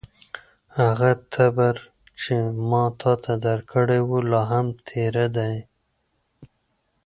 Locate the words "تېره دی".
4.87-5.55